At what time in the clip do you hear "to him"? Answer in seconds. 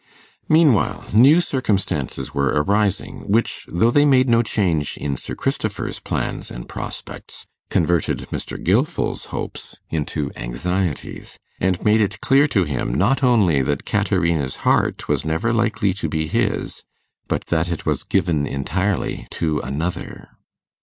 12.47-12.95